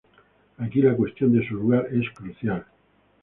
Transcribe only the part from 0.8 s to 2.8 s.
la cuestión de su lugar es crucial.